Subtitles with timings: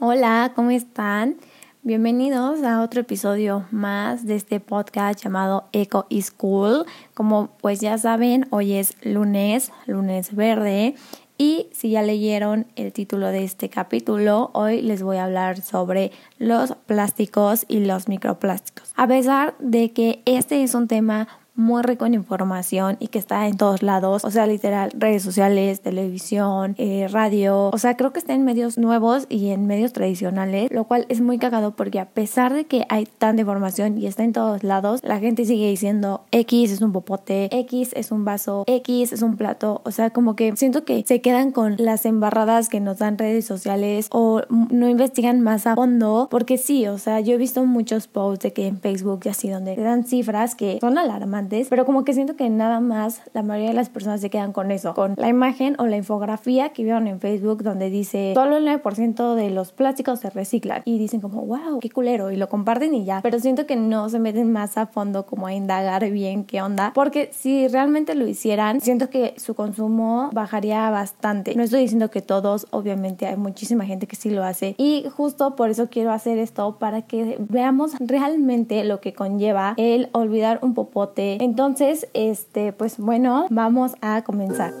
[0.00, 1.38] Hola, ¿cómo están?
[1.82, 6.86] Bienvenidos a otro episodio más de este podcast llamado Eco is Cool.
[7.14, 10.94] Como pues ya saben, hoy es lunes, lunes verde.
[11.36, 16.12] Y si ya leyeron el título de este capítulo, hoy les voy a hablar sobre
[16.38, 18.92] los plásticos y los microplásticos.
[18.94, 21.26] A pesar de que este es un tema
[21.58, 25.80] muy rico en información y que está en todos lados, o sea, literal, redes sociales,
[25.80, 30.70] televisión, eh, radio, o sea, creo que está en medios nuevos y en medios tradicionales,
[30.70, 34.22] lo cual es muy cagado porque a pesar de que hay tanta información y está
[34.22, 38.62] en todos lados, la gente sigue diciendo X es un popote, X es un vaso,
[38.66, 42.68] X es un plato, o sea, como que siento que se quedan con las embarradas
[42.68, 47.18] que nos dan redes sociales o no investigan más a fondo, porque sí, o sea,
[47.18, 50.54] yo he visto muchos posts de que en Facebook y así donde te dan cifras
[50.54, 54.20] que son alarmantes pero como que siento que nada más la mayoría de las personas
[54.20, 57.90] se quedan con eso, con la imagen o la infografía que vieron en Facebook donde
[57.90, 62.30] dice solo el 9% de los plásticos se reciclan y dicen como, wow, qué culero
[62.30, 65.46] y lo comparten y ya, pero siento que no se meten más a fondo como
[65.46, 70.88] a indagar bien qué onda, porque si realmente lo hicieran, siento que su consumo bajaría
[70.90, 71.54] bastante.
[71.54, 75.56] No estoy diciendo que todos, obviamente hay muchísima gente que sí lo hace y justo
[75.56, 80.74] por eso quiero hacer esto para que veamos realmente lo que conlleva el olvidar un
[80.74, 84.72] popote entonces, este, pues bueno, vamos a comenzar.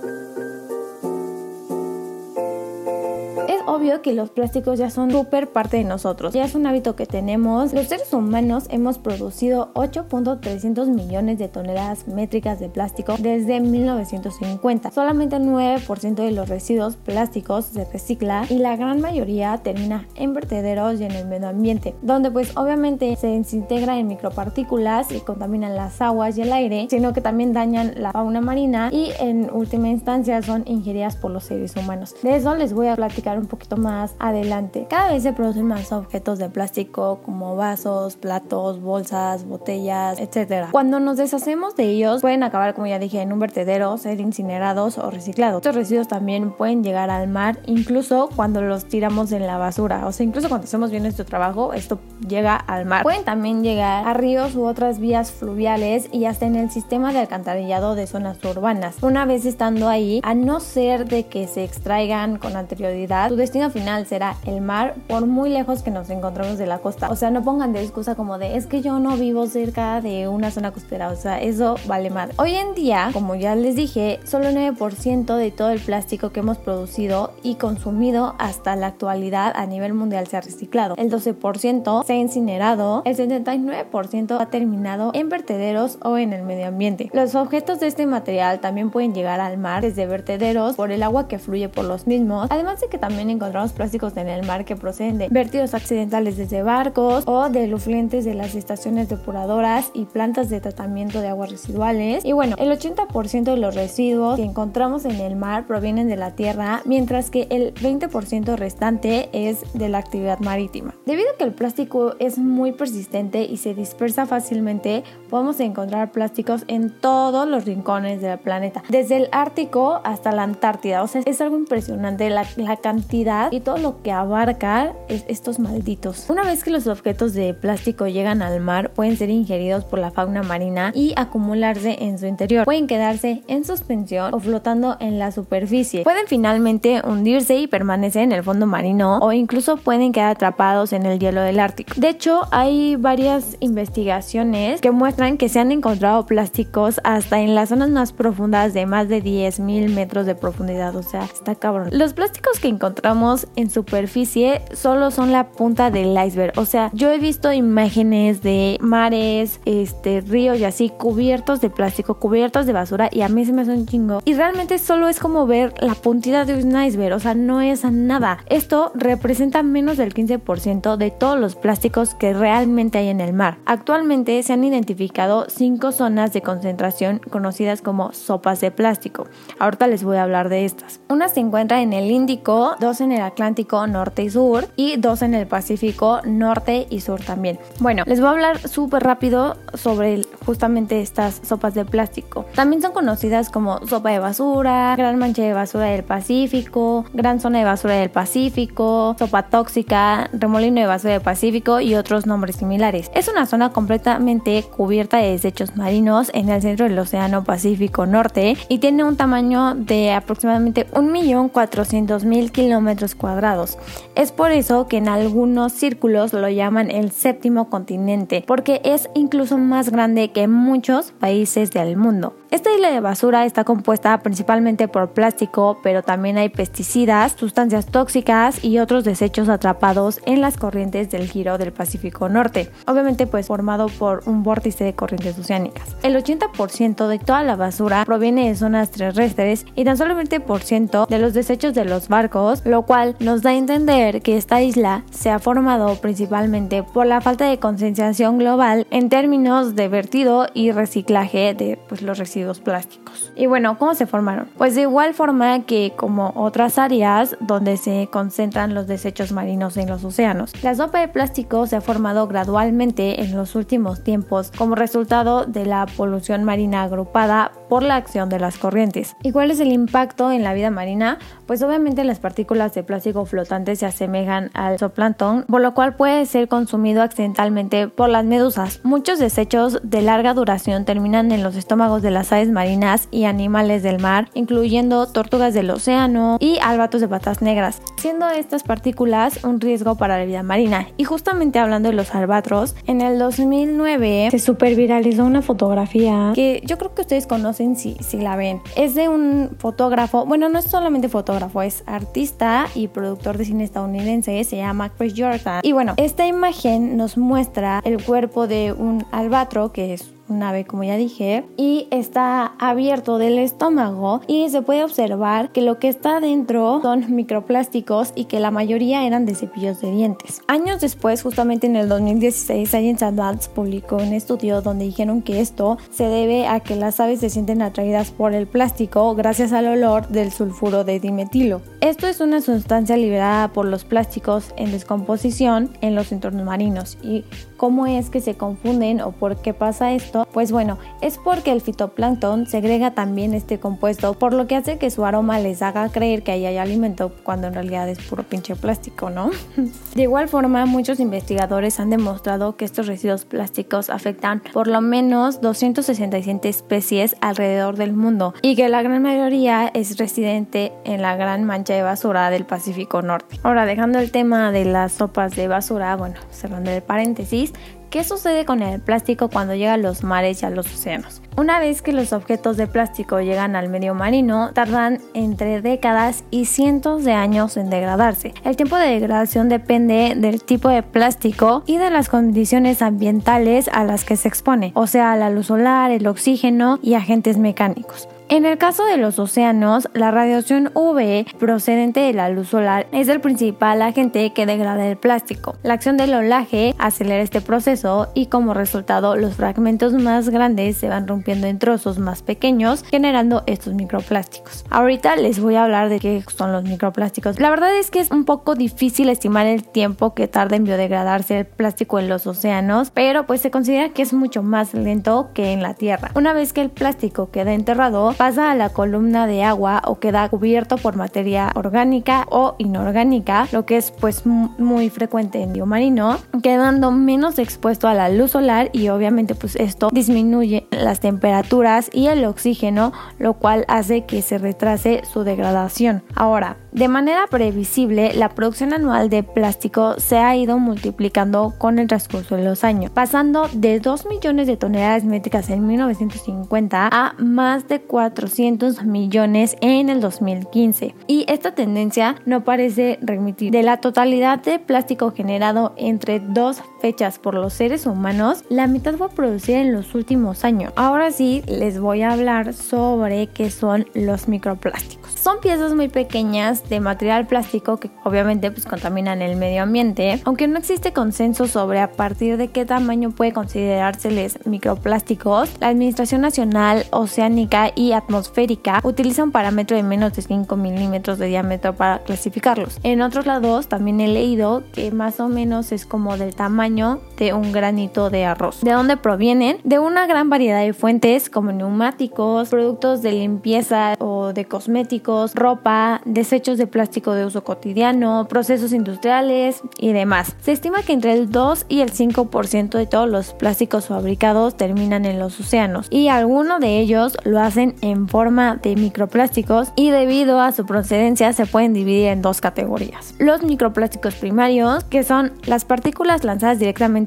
[3.68, 6.32] Obvio que los plásticos ya son súper parte de nosotros.
[6.32, 7.74] Ya es un hábito que tenemos.
[7.74, 14.90] Los seres humanos hemos producido 8.300 millones de toneladas métricas de plástico desde 1950.
[14.90, 20.32] Solamente el 9% de los residuos plásticos se recicla y la gran mayoría termina en
[20.32, 25.76] vertederos y en el medio ambiente, donde pues obviamente se desintegra en micropartículas y contaminan
[25.76, 29.88] las aguas y el aire, sino que también dañan la fauna marina y en última
[29.88, 32.14] instancia son ingeridas por los seres humanos.
[32.22, 34.86] De eso les voy a platicar un poco poquito más adelante.
[34.88, 40.68] Cada vez se producen más objetos de plástico como vasos, platos, bolsas, botellas, etc.
[40.70, 44.98] Cuando nos deshacemos de ellos pueden acabar, como ya dije, en un vertedero, ser incinerados
[44.98, 45.58] o reciclados.
[45.58, 50.06] Estos residuos también pueden llegar al mar, incluso cuando los tiramos en la basura.
[50.06, 53.02] O sea, incluso cuando hacemos bien nuestro trabajo, esto llega al mar.
[53.02, 57.18] Pueden también llegar a ríos u otras vías fluviales y hasta en el sistema de
[57.18, 58.96] alcantarillado de zonas urbanas.
[59.02, 64.04] Una vez estando ahí, a no ser de que se extraigan con anterioridad, destino final
[64.04, 67.08] será el mar por muy lejos que nos encontremos de la costa.
[67.08, 70.28] O sea, no pongan de excusa como de es que yo no vivo cerca de
[70.28, 71.08] una zona costera.
[71.08, 72.32] O sea, eso vale mal.
[72.36, 76.40] Hoy en día, como ya les dije, solo el 9% de todo el plástico que
[76.40, 80.94] hemos producido y consumido hasta la actualidad a nivel mundial se ha reciclado.
[80.98, 86.66] El 12% se ha incinerado, el 79% ha terminado en vertederos o en el medio
[86.66, 87.08] ambiente.
[87.14, 91.28] Los objetos de este material también pueden llegar al mar desde vertederos por el agua
[91.28, 94.76] que fluye por los mismos, además de que también encontramos plásticos en el mar que
[94.76, 100.50] proceden de vertidos accidentales desde barcos o de luflentes de las estaciones depuradoras y plantas
[100.50, 102.24] de tratamiento de aguas residuales.
[102.24, 106.32] Y bueno, el 80% de los residuos que encontramos en el mar provienen de la
[106.32, 110.94] tierra, mientras que el 20% restante es de la actividad marítima.
[111.06, 116.64] Debido a que el plástico es muy persistente y se dispersa fácilmente, podemos encontrar plásticos
[116.66, 121.02] en todos los rincones del planeta, desde el Ártico hasta la Antártida.
[121.02, 123.17] O sea, es algo impresionante la, la cantidad
[123.50, 126.26] y todo lo que abarca es estos malditos.
[126.28, 130.12] Una vez que los objetos de plástico llegan al mar, pueden ser ingeridos por la
[130.12, 132.64] fauna marina y acumularse en su interior.
[132.64, 136.04] Pueden quedarse en suspensión o flotando en la superficie.
[136.04, 141.04] Pueden finalmente hundirse y permanecer en el fondo marino o incluso pueden quedar atrapados en
[141.04, 141.94] el hielo del Ártico.
[141.96, 147.70] De hecho, hay varias investigaciones que muestran que se han encontrado plásticos hasta en las
[147.70, 150.94] zonas más profundas de más de 10.000 metros de profundidad.
[150.94, 151.88] O sea, está cabrón.
[151.90, 153.07] Los plásticos que encontramos
[153.56, 156.52] en superficie solo son la punta del iceberg.
[156.58, 162.18] O sea, yo he visto imágenes de mares, este, ríos y así cubiertos de plástico,
[162.18, 164.20] cubiertos de basura y a mí se me hace un chingo.
[164.26, 167.84] Y realmente solo es como ver la puntita de un iceberg, o sea, no es
[167.84, 168.38] nada.
[168.46, 173.56] Esto representa menos del 15% de todos los plásticos que realmente hay en el mar.
[173.64, 179.26] Actualmente se han identificado cinco zonas de concentración conocidas como sopas de plástico.
[179.58, 181.00] Ahorita les voy a hablar de estas.
[181.08, 185.22] Una se encuentra en el Índico, dos en el Atlántico norte y sur y dos
[185.22, 187.58] en el Pacífico norte y sur también.
[187.80, 192.46] Bueno, les voy a hablar súper rápido sobre justamente estas sopas de plástico.
[192.54, 197.58] También son conocidas como sopa de basura, gran mancha de basura del Pacífico, gran zona
[197.58, 203.10] de basura del Pacífico, sopa tóxica, remolino de basura del Pacífico y otros nombres similares.
[203.14, 208.56] Es una zona completamente cubierta de desechos marinos en el centro del Océano Pacífico Norte
[208.68, 213.78] y tiene un tamaño de aproximadamente 1.400.000 kilómetros kilómetros cuadrados.
[214.14, 219.58] Es por eso que en algunos círculos lo llaman el séptimo continente, porque es incluso
[219.58, 222.34] más grande que muchos países del mundo.
[222.50, 228.64] Esta isla de basura está compuesta principalmente por plástico, pero también hay pesticidas, sustancias tóxicas
[228.64, 233.88] y otros desechos atrapados en las corrientes del giro del Pacífico Norte, obviamente pues formado
[233.88, 235.94] por un vórtice de corrientes oceánicas.
[236.02, 241.06] El 80% de toda la basura proviene de zonas terrestres y tan solo el 20%
[241.06, 245.04] de los desechos de los barcos, lo cual nos da a entender que esta isla
[245.10, 250.72] se ha formado principalmente por la falta de concienciación global en términos de vertido y
[250.72, 253.32] reciclaje de pues, los residuos plásticos.
[253.36, 254.48] Y bueno, ¿cómo se formaron?
[254.56, 259.88] Pues de igual forma que como otras áreas donde se concentran los desechos marinos en
[259.88, 260.52] los océanos.
[260.62, 265.66] La sopa de plástico se ha formado gradualmente en los últimos tiempos como resultado de
[265.66, 269.16] la polución marina agrupada por la acción de las corrientes.
[269.22, 271.18] ¿Y cuál es el impacto en la vida marina?
[271.46, 276.26] Pues obviamente las partículas de plástico flotantes se asemejan al zooplancton, por lo cual puede
[276.26, 278.80] ser consumido accidentalmente por las medusas.
[278.84, 283.82] Muchos desechos de larga duración terminan en los estómagos de las aves marinas y animales
[283.82, 289.60] del mar, incluyendo tortugas del océano y albatos de patas negras, siendo estas partículas un
[289.60, 290.88] riesgo para la vida marina.
[290.96, 296.78] Y justamente hablando de los albatros, en el 2009 se superviralizó una fotografía que yo
[296.78, 298.60] creo que ustedes conocen si, si la ven.
[298.76, 303.64] Es de un fotógrafo, bueno, no es solamente fotógrafo, es artista y productor de cine
[303.64, 305.60] estadounidense, se llama Chris Jordan.
[305.62, 310.64] Y bueno, esta imagen nos muestra el cuerpo de un albatro, que es un ave
[310.64, 315.88] como ya dije, y está abierto del estómago y se puede observar que lo que
[315.88, 320.42] está dentro son microplásticos y que la mayoría eran de cepillos de dientes.
[320.46, 325.78] Años después, justamente en el 2016, Science Advance publicó un estudio donde dijeron que esto
[325.90, 330.08] se debe a que las aves se sienten atraídas por el plástico gracias al olor
[330.08, 331.62] del sulfuro de dimetilo.
[331.80, 337.24] Esto es una sustancia liberada por los plásticos en descomposición en los entornos marinos y
[337.56, 341.60] cómo es que se confunden o por qué pasa esto pues bueno, es porque el
[341.60, 346.22] fitoplancton segrega también este compuesto, por lo que hace que su aroma les haga creer
[346.22, 349.30] que ahí hay alimento cuando en realidad es puro pinche plástico, ¿no?
[349.94, 355.40] De igual forma, muchos investigadores han demostrado que estos residuos plásticos afectan por lo menos
[355.40, 361.44] 267 especies alrededor del mundo y que la gran mayoría es residente en la gran
[361.44, 363.38] mancha de basura del Pacífico Norte.
[363.42, 367.52] Ahora, dejando el tema de las sopas de basura, bueno, cerrando el paréntesis,
[367.90, 371.22] ¿Qué sucede con el plástico cuando llega a los mares y a los océanos?
[371.38, 376.44] Una vez que los objetos de plástico llegan al medio marino, tardan entre décadas y
[376.44, 378.34] cientos de años en degradarse.
[378.44, 383.84] El tiempo de degradación depende del tipo de plástico y de las condiciones ambientales a
[383.84, 388.06] las que se expone, o sea, la luz solar, el oxígeno y agentes mecánicos.
[388.30, 393.08] En el caso de los océanos, la radiación UV procedente de la luz solar es
[393.08, 395.56] el principal agente que degrada el plástico.
[395.62, 400.90] La acción del olaje acelera este proceso y como resultado los fragmentos más grandes se
[400.90, 404.66] van rompiendo en trozos más pequeños generando estos microplásticos.
[404.68, 407.40] Ahorita les voy a hablar de qué son los microplásticos.
[407.40, 411.38] La verdad es que es un poco difícil estimar el tiempo que tarda en biodegradarse
[411.38, 415.52] el plástico en los océanos, pero pues se considera que es mucho más lento que
[415.52, 416.10] en la Tierra.
[416.14, 420.28] Una vez que el plástico queda enterrado, pasa a la columna de agua o queda
[420.28, 426.90] cubierto por materia orgánica o inorgánica, lo que es pues muy frecuente en biomarino, quedando
[426.90, 432.24] menos expuesto a la luz solar y obviamente pues esto disminuye las temperaturas y el
[432.24, 436.02] oxígeno, lo cual hace que se retrase su degradación.
[436.16, 441.86] Ahora, de manera previsible, la producción anual de plástico se ha ido multiplicando con el
[441.86, 447.68] transcurso de los años, pasando de 2 millones de toneladas métricas en 1950 a más
[447.68, 450.94] de 400 millones en el 2015.
[451.06, 453.50] Y esta tendencia no parece remitir.
[453.50, 458.94] De la totalidad de plástico generado entre dos fechas por los seres humanos, la mitad
[458.94, 460.72] fue producida en los últimos años.
[460.76, 465.12] Ahora sí, les voy a hablar sobre qué son los microplásticos.
[465.12, 470.48] Son piezas muy pequeñas de material plástico que obviamente pues contaminan el medio ambiente, aunque
[470.48, 476.86] no existe consenso sobre a partir de qué tamaño puede considerárseles microplásticos, la Administración Nacional
[476.90, 482.78] Oceánica y Atmosférica utiliza un parámetro de menos de 5 milímetros de diámetro para clasificarlos.
[482.82, 487.34] En otros lados también he leído que más o menos es como del tamaño de
[487.34, 488.60] un granito de arroz.
[488.62, 489.58] ¿De dónde provienen?
[489.64, 496.00] De una gran variedad de fuentes como neumáticos, productos de limpieza o de cosméticos, ropa,
[496.04, 500.34] desechos de plástico de uso cotidiano, procesos industriales y demás.
[500.40, 505.04] Se estima que entre el 2 y el 5% de todos los plásticos fabricados terminan
[505.04, 510.40] en los océanos y algunos de ellos lo hacen en forma de microplásticos y debido
[510.40, 513.14] a su procedencia se pueden dividir en dos categorías.
[513.18, 516.58] Los microplásticos primarios, que son las partículas lanzadas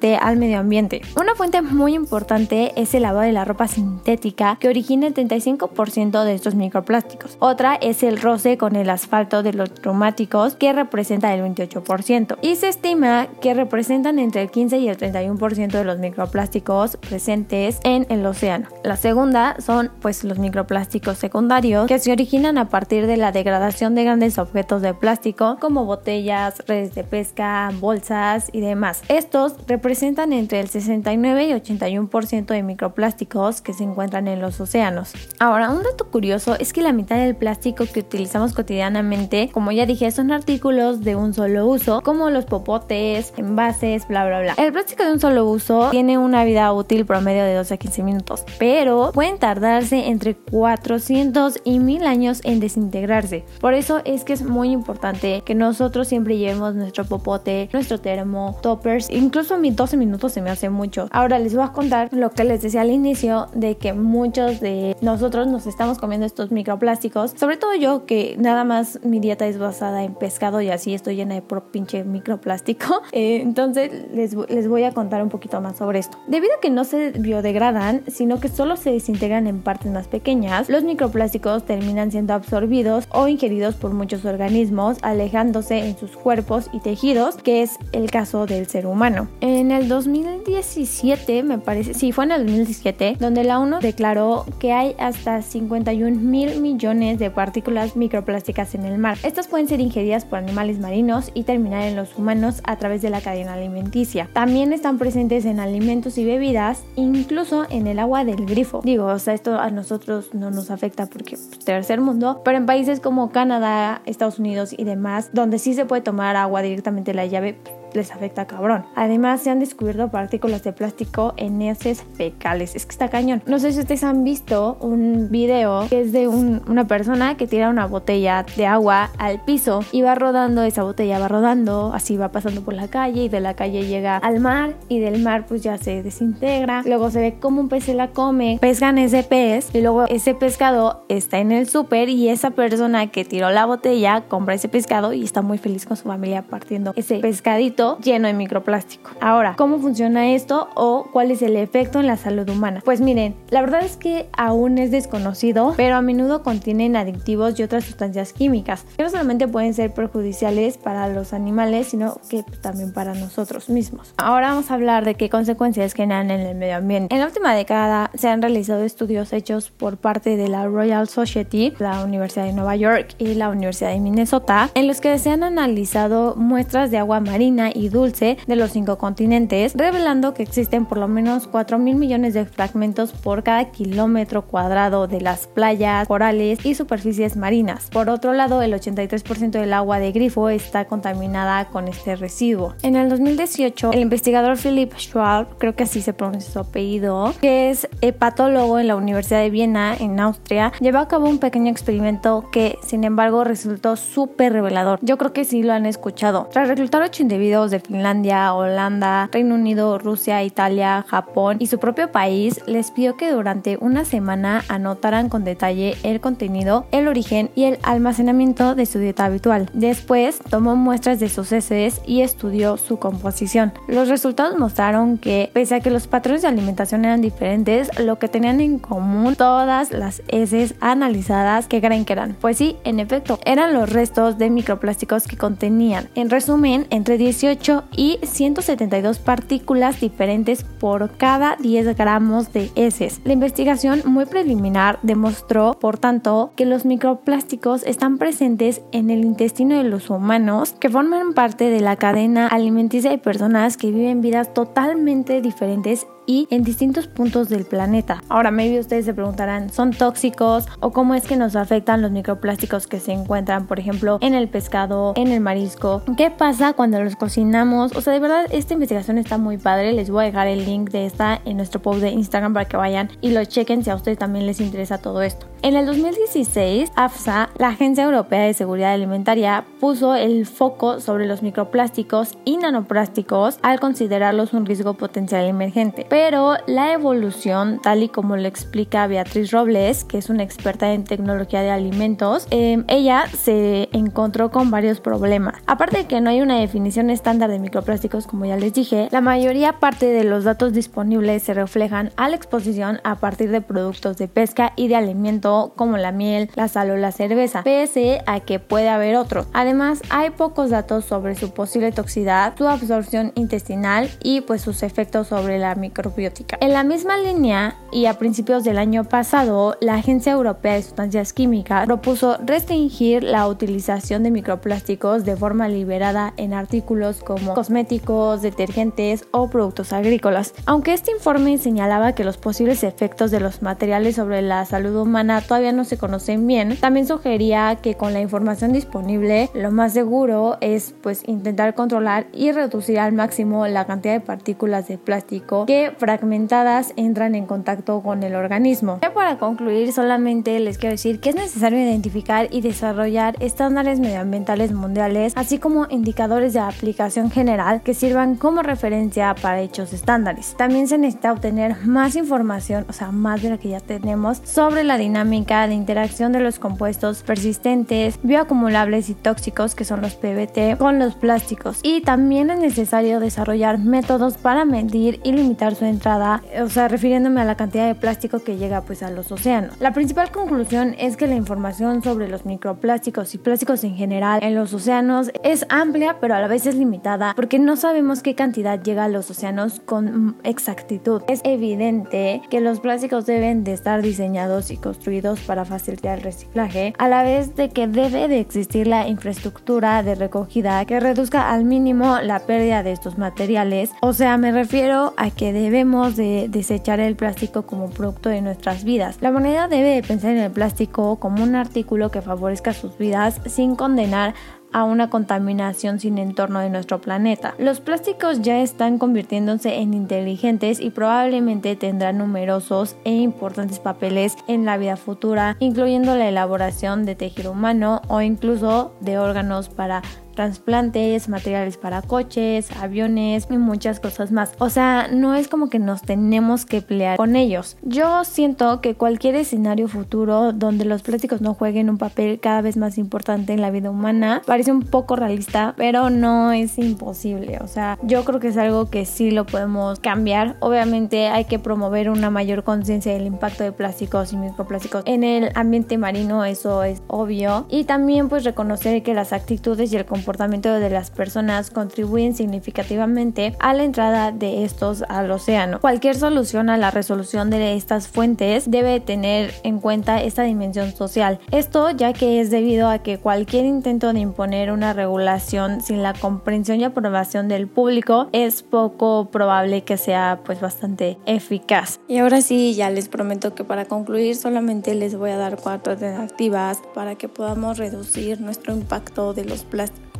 [0.01, 1.01] al medio ambiente.
[1.15, 6.23] Una fuente muy importante es el lavado de la ropa sintética que origina el 35%
[6.23, 7.37] de estos microplásticos.
[7.39, 12.55] Otra es el roce con el asfalto de los neumáticos que representa el 28% y
[12.55, 18.07] se estima que representan entre el 15 y el 31% de los microplásticos presentes en
[18.09, 18.67] el océano.
[18.83, 23.93] La segunda son pues los microplásticos secundarios que se originan a partir de la degradación
[23.93, 29.03] de grandes objetos de plástico como botellas, redes de pesca, bolsas y demás.
[29.07, 35.11] Estos representan entre el 69 y 81% de microplásticos que se encuentran en los océanos.
[35.39, 39.85] Ahora, un dato curioso es que la mitad del plástico que utilizamos cotidianamente, como ya
[39.85, 44.53] dije, son artículos de un solo uso, como los popotes, envases, bla bla bla.
[44.57, 48.03] El plástico de un solo uso tiene una vida útil promedio de 12 a 15
[48.03, 53.43] minutos, pero pueden tardarse entre 400 y 1000 años en desintegrarse.
[53.59, 58.57] Por eso es que es muy importante que nosotros siempre llevemos nuestro popote, nuestro termo,
[58.61, 61.07] toppers, incluso mis 12 minutos se me hace mucho.
[61.09, 64.95] Ahora les voy a contar lo que les decía al inicio de que muchos de
[65.01, 69.57] nosotros nos estamos comiendo estos microplásticos, sobre todo yo que nada más mi dieta es
[69.57, 73.01] basada en pescado y así estoy llena de puro pinche microplástico.
[73.13, 76.17] Eh, entonces les, les voy a contar un poquito más sobre esto.
[76.27, 80.69] Debido a que no se biodegradan, sino que solo se desintegran en partes más pequeñas,
[80.69, 86.79] los microplásticos terminan siendo absorbidos o ingeridos por muchos organismos, alejándose en sus cuerpos y
[86.79, 89.27] tejidos, que es el caso del ser humano.
[89.41, 94.71] En el 2017, me parece, sí, fue en el 2017, donde la ONU declaró que
[94.73, 99.17] hay hasta 51 mil millones de partículas microplásticas en el mar.
[99.23, 103.09] Estas pueden ser ingeridas por animales marinos y terminar en los humanos a través de
[103.09, 104.29] la cadena alimenticia.
[104.33, 108.81] También están presentes en alimentos y bebidas, incluso en el agua del grifo.
[108.83, 112.65] Digo, o sea, esto a nosotros no nos afecta porque pues, tercer mundo, pero en
[112.65, 117.15] países como Canadá, Estados Unidos y demás, donde sí se puede tomar agua directamente de
[117.15, 117.57] la llave,
[117.93, 118.85] les afecta cabrón.
[118.95, 122.75] Además, se han descubierto partículas de plástico en heces fecales.
[122.75, 123.41] Es que está cañón.
[123.45, 127.69] No sé si ustedes han visto un video que es de una persona que tira
[127.69, 132.29] una botella de agua al piso y va rodando, esa botella va rodando, así va
[132.29, 135.63] pasando por la calle y de la calle llega al mar y del mar pues
[135.63, 136.83] ya se desintegra.
[136.85, 140.35] Luego se ve como un pez se la come, pescan ese pez y luego ese
[140.35, 145.13] pescado está en el súper y esa persona que tiró la botella compra ese pescado
[145.13, 149.11] y está muy feliz con su familia partiendo ese pescadito lleno de microplástico.
[149.19, 152.81] Ahora, ¿cómo funciona esto o cuál es el efecto en la salud humana?
[152.83, 157.63] Pues miren, la verdad es que aún es desconocido, pero a menudo contienen adictivos y
[157.63, 162.93] otras sustancias químicas que no solamente pueden ser perjudiciales para los animales, sino que también
[162.93, 164.13] para nosotros mismos.
[164.17, 167.13] Ahora vamos a hablar de qué consecuencias generan en el medio ambiente.
[167.13, 171.73] En la última década se han realizado estudios hechos por parte de la Royal Society,
[171.79, 175.43] la Universidad de Nueva York y la Universidad de Minnesota, en los que se han
[175.43, 180.97] analizado muestras de agua marina y dulce de los cinco continentes, revelando que existen por
[180.97, 186.65] lo menos 4 mil millones de fragmentos por cada kilómetro cuadrado de las playas, corales
[186.65, 187.89] y superficies marinas.
[187.91, 192.75] Por otro lado, el 83% del agua de grifo está contaminada con este residuo.
[192.81, 197.69] En el 2018, el investigador Philip Schwab, creo que así se pronuncia su apellido, que
[197.69, 202.49] es hepatólogo en la Universidad de Viena, en Austria, llevó a cabo un pequeño experimento
[202.51, 204.99] que, sin embargo, resultó súper revelador.
[205.01, 206.47] Yo creo que sí lo han escuchado.
[206.51, 212.11] Tras reclutar 8 individuos de Finlandia, Holanda, Reino Unido, Rusia, Italia, Japón y su propio
[212.11, 217.65] país, les pidió que durante una semana anotaran con detalle el contenido, el origen y
[217.65, 219.69] el almacenamiento de su dieta habitual.
[219.73, 223.73] Después tomó muestras de sus heces y estudió su composición.
[223.87, 228.27] Los resultados mostraron que, pese a que los patrones de alimentación eran diferentes, lo que
[228.27, 232.35] tenían en común todas las heces analizadas que creen que eran.
[232.39, 236.07] Pues sí, en efecto, eran los restos de microplásticos que contenían.
[236.15, 237.50] En resumen, entre 18
[237.95, 243.19] y 172 partículas diferentes por cada 10 gramos de heces.
[243.25, 249.75] La investigación muy preliminar demostró, por tanto, que los microplásticos están presentes en el intestino
[249.77, 254.53] de los humanos que forman parte de la cadena alimenticia de personas que viven vidas
[254.53, 258.23] totalmente diferentes y en distintos puntos del planeta.
[258.29, 262.87] Ahora, maybe ustedes se preguntarán, ¿son tóxicos o cómo es que nos afectan los microplásticos
[262.87, 266.03] que se encuentran, por ejemplo, en el pescado, en el marisco?
[266.17, 267.95] ¿Qué pasa cuando los cocinamos?
[267.95, 269.93] O sea, de verdad, esta investigación está muy padre.
[269.93, 272.77] Les voy a dejar el link de esta en nuestro post de Instagram para que
[272.77, 275.50] vayan y lo chequen si a ustedes también les interesa todo esto.
[275.63, 281.43] En el 2016, AFSA, la Agencia Europea de Seguridad Alimentaria, puso el foco sobre los
[281.43, 286.07] microplásticos y nanoplásticos al considerarlos un riesgo potencial emergente.
[286.09, 291.03] Pero la evolución, tal y como lo explica Beatriz Robles, que es una experta en
[291.03, 295.61] tecnología de alimentos, em, ella se encontró con varios problemas.
[295.67, 299.21] Aparte de que no hay una definición estándar de microplásticos, como ya les dije, la
[299.21, 304.17] mayoría parte de los datos disponibles se reflejan a la exposición a partir de productos
[304.17, 308.39] de pesca y de alimentos como la miel, la sal o la cerveza, pese a
[308.39, 309.45] que puede haber otro.
[309.53, 315.27] Además, hay pocos datos sobre su posible toxicidad, su absorción intestinal y pues sus efectos
[315.27, 316.57] sobre la microbiótica.
[316.61, 321.33] En la misma línea y a principios del año pasado, la Agencia Europea de Sustancias
[321.33, 329.25] Químicas propuso restringir la utilización de microplásticos de forma liberada en artículos como cosméticos, detergentes
[329.31, 330.53] o productos agrícolas.
[330.65, 335.40] Aunque este informe señalaba que los posibles efectos de los materiales sobre la salud humana
[335.41, 340.57] todavía no se conocen bien, también sugería que con la información disponible lo más seguro
[340.61, 345.93] es pues intentar controlar y reducir al máximo la cantidad de partículas de plástico que
[345.97, 348.99] fragmentadas entran en contacto con el organismo.
[349.01, 354.71] Ya para concluir solamente les quiero decir que es necesario identificar y desarrollar estándares medioambientales
[354.71, 360.55] mundiales así como indicadores de aplicación general que sirvan como referencia para dichos estándares.
[360.57, 364.83] También se necesita obtener más información, o sea, más de la que ya tenemos sobre
[364.83, 370.77] la dinámica de interacción de los compuestos persistentes, bioacumulables y tóxicos que son los PBT
[370.77, 371.79] con los plásticos.
[371.83, 377.39] Y también es necesario desarrollar métodos para medir y limitar su entrada, o sea, refiriéndome
[377.39, 379.79] a la cantidad de plástico que llega pues a los océanos.
[379.79, 384.53] La principal conclusión es que la información sobre los microplásticos y plásticos en general en
[384.53, 388.83] los océanos es amplia, pero a la vez es limitada porque no sabemos qué cantidad
[388.83, 391.21] llega a los océanos con exactitud.
[391.29, 396.93] Es evidente que los plásticos deben de estar diseñados y construidos para facilitar el reciclaje,
[396.97, 401.63] a la vez de que debe de existir la infraestructura de recogida que reduzca al
[401.63, 403.91] mínimo la pérdida de estos materiales.
[404.01, 408.83] O sea, me refiero a que debemos de desechar el plástico como producto de nuestras
[408.83, 409.17] vidas.
[409.21, 413.39] La moneda debe de pensar en el plástico como un artículo que favorezca sus vidas
[413.45, 414.33] sin condenar
[414.73, 417.55] a una contaminación sin entorno de nuestro planeta.
[417.57, 424.65] Los plásticos ya están convirtiéndose en inteligentes y probablemente tendrán numerosos e importantes papeles en
[424.65, 430.01] la vida futura, incluyendo la elaboración de tejido humano o incluso de órganos para
[430.47, 434.53] trasplantes, materiales para coches, aviones y muchas cosas más.
[434.57, 437.77] O sea, no es como que nos tenemos que pelear con ellos.
[437.83, 442.75] Yo siento que cualquier escenario futuro donde los plásticos no jueguen un papel cada vez
[442.75, 447.59] más importante en la vida humana parece un poco realista, pero no es imposible.
[447.61, 450.57] O sea, yo creo que es algo que sí lo podemos cambiar.
[450.59, 455.51] Obviamente hay que promover una mayor conciencia del impacto de plásticos y microplásticos en el
[455.53, 457.67] ambiente marino, eso es obvio.
[457.69, 463.55] Y también pues reconocer que las actitudes y el comportamiento de las personas contribuyen significativamente
[463.59, 465.79] a la entrada de estos al océano.
[465.79, 471.39] Cualquier solución a la resolución de estas fuentes debe tener en cuenta esta dimensión social.
[471.51, 476.13] Esto ya que es debido a que cualquier intento de imponer una regulación sin la
[476.13, 481.99] comprensión y aprobación del público es poco probable que sea pues bastante eficaz.
[482.07, 485.93] Y ahora sí, ya les prometo que para concluir solamente les voy a dar cuatro
[485.93, 490.11] alternativas para que podamos reducir nuestro impacto de los plásticos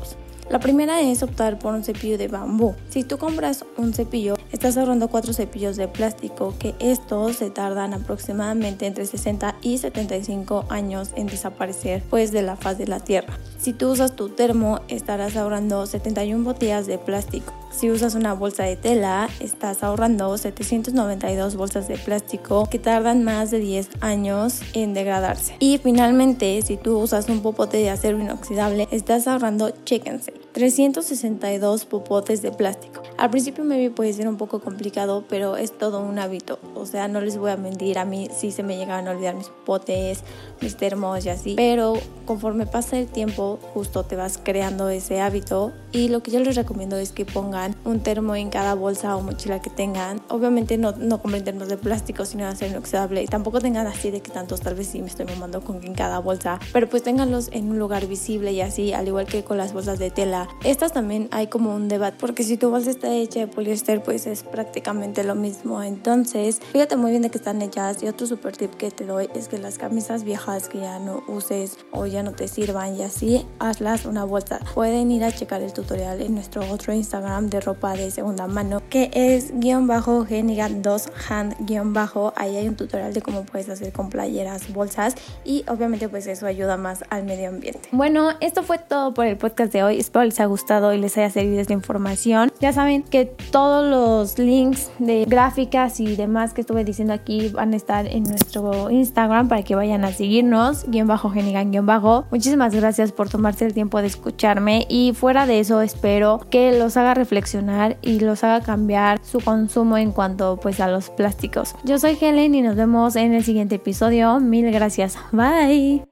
[0.49, 2.75] la primera es optar por un cepillo de bambú.
[2.89, 7.93] Si tú compras un cepillo, estás ahorrando cuatro cepillos de plástico que estos se tardan
[7.93, 13.37] aproximadamente entre 60 y 75 años en desaparecer pues de la faz de la tierra.
[13.59, 17.60] Si tú usas tu termo, estarás ahorrando 71 botellas de plástico.
[17.71, 23.49] Si usas una bolsa de tela, estás ahorrando 792 bolsas de plástico que tardan más
[23.49, 25.55] de 10 años en degradarse.
[25.59, 32.41] Y finalmente, si tú usas un popote de acero inoxidable, estás ahorrando, chéquense, 362 popotes
[32.41, 33.01] de plástico.
[33.17, 36.59] Al principio me puede ser un poco complicado, pero es todo un hábito.
[36.75, 39.35] O sea, no les voy a mentir, a mí sí se me llegan a olvidar
[39.35, 40.23] mis popotes,
[40.61, 41.53] mis termos y así.
[41.55, 41.93] Pero
[42.25, 45.71] conforme pasa el tiempo, justo te vas creando ese hábito.
[45.91, 49.21] Y lo que yo les recomiendo es que pongan un termo en cada bolsa o
[49.21, 50.21] mochila que tengan.
[50.29, 53.23] Obviamente no, no compren termos de plástico, sino de acero inoxidable.
[53.23, 55.93] Y tampoco tengan así de que tantos, tal vez sí me estoy mamando con en
[55.93, 56.59] cada bolsa.
[56.73, 59.99] Pero pues ténganlos en un lugar visible y así, al igual que con las bolsas
[59.99, 63.47] de tela estas también hay como un debate, porque si tu bolsa está hecha de
[63.47, 65.81] poliéster, pues es prácticamente lo mismo.
[65.83, 68.03] Entonces, fíjate muy bien de que están hechas.
[68.03, 71.23] Y otro super tip que te doy es que las camisas viejas que ya no
[71.27, 74.59] uses o ya no te sirvan y así, hazlas una bolsa.
[74.73, 78.81] Pueden ir a checar el tutorial en nuestro otro Instagram de ropa de segunda mano,
[78.89, 82.33] que es guion bajo geniga 2 hand guion bajo.
[82.35, 86.45] Ahí hay un tutorial de cómo puedes hacer con playeras, bolsas y obviamente pues eso
[86.45, 87.89] ayuda más al medio ambiente.
[87.91, 89.99] Bueno, esto fue todo por el podcast de hoy.
[89.99, 92.51] Espero les haya gustado y les haya servido esta información.
[92.59, 97.73] Ya saben que todos los links de gráficas y demás que estuve diciendo aquí van
[97.73, 102.25] a estar en nuestro Instagram para que vayan a seguirnos, guion bajo genigan guion bajo.
[102.31, 106.95] Muchísimas gracias por tomarse el tiempo de escucharme y fuera de eso espero que los
[106.97, 111.75] haga reflexionar y los haga cambiar su consumo en cuanto pues a los plásticos.
[111.83, 114.39] Yo soy Helen y nos vemos en el siguiente episodio.
[114.39, 115.17] Mil gracias.
[115.31, 116.10] Bye.